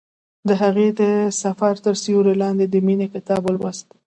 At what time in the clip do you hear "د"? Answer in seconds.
0.99-1.01, 2.69-2.75